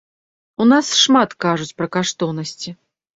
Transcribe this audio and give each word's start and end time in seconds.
У 0.63 0.65
нас 0.71 0.87
шмат 1.01 1.35
кажуць 1.45 1.75
пра 1.83 1.87
каштоўнасці. 1.97 2.75